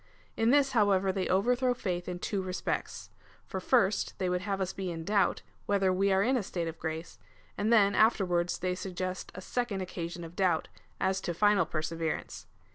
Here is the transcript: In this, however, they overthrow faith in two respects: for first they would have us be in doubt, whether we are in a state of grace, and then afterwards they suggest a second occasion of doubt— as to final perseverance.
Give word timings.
In 0.35 0.49
this, 0.49 0.71
however, 0.71 1.11
they 1.11 1.27
overthrow 1.29 1.75
faith 1.75 2.09
in 2.09 2.17
two 2.17 2.41
respects: 2.41 3.11
for 3.45 3.59
first 3.59 4.17
they 4.17 4.29
would 4.29 4.41
have 4.41 4.59
us 4.59 4.73
be 4.73 4.89
in 4.89 5.03
doubt, 5.03 5.43
whether 5.67 5.93
we 5.93 6.11
are 6.11 6.23
in 6.23 6.35
a 6.35 6.41
state 6.41 6.67
of 6.67 6.79
grace, 6.79 7.19
and 7.55 7.71
then 7.71 7.93
afterwards 7.93 8.57
they 8.57 8.73
suggest 8.73 9.31
a 9.35 9.41
second 9.41 9.81
occasion 9.81 10.23
of 10.23 10.35
doubt— 10.35 10.69
as 11.09 11.21
to 11.21 11.35
final 11.35 11.67
perseverance. 11.67 12.47